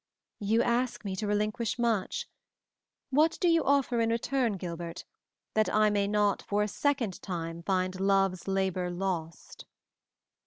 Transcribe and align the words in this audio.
"You 0.39 0.63
ask 0.63 1.05
me 1.05 1.15
to 1.17 1.27
relinquish 1.27 1.77
much. 1.77 2.27
What 3.11 3.37
do 3.39 3.47
you 3.47 3.63
offer 3.63 4.01
in 4.01 4.09
return, 4.09 4.53
Gilbert, 4.53 5.05
that 5.53 5.71
I 5.71 5.91
may 5.91 6.07
not 6.07 6.41
for 6.41 6.63
a 6.63 6.67
second 6.67 7.21
time 7.21 7.61
find 7.61 7.99
love's 7.99 8.47
labor 8.47 8.89
lost?" 8.89 9.65